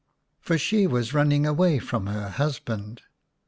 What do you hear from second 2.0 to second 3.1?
her husband.